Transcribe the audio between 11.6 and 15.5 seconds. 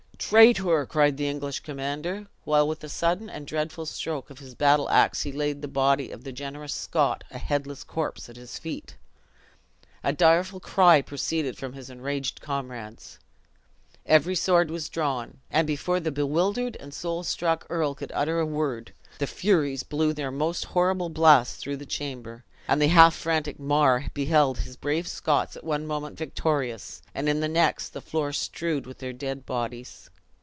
his enraged comrades. Every sword was drawn;